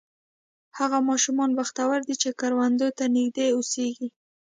[0.77, 4.07] هغه ماشومان بختور دي چې کروندو ته نږدې اوسېږي.